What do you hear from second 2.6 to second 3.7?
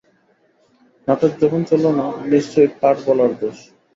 পাট বলার দোষ।